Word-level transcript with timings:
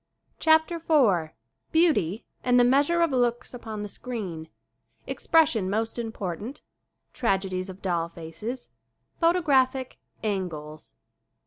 CHAPTER 0.39 0.77
IV 0.77 1.29
Beauty 1.71 2.25
and 2.43 2.59
the 2.59 2.63
measure 2.63 3.01
of 3.03 3.11
looks 3.11 3.53
upon 3.53 3.83
the 3.83 3.87
screen 3.87 4.49
Expression 5.05 5.69
most 5.69 5.99
important 5.99 6.61
Tragedies 7.13 7.69
of 7.69 7.83
doll 7.83 8.09
faces 8.09 8.69
Photographic 9.19 9.99
"angles." 10.23 10.95